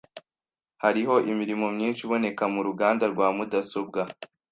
[0.83, 4.01] Hariho imirimo myinshi iboneka muruganda rwa mudasobwa.